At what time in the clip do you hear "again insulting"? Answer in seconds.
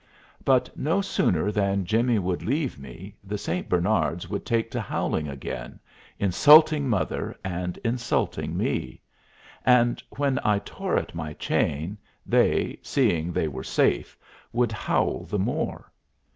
5.27-6.89